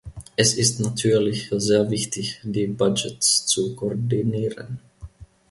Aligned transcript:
Es 0.35 0.55
ist 0.55 0.79
natürlich 0.79 1.49
sehr 1.51 1.91
wichtig, 1.91 2.39
die 2.43 2.65
Budgets 2.65 3.45
zu 3.45 3.75
koordinieren. 3.75 4.79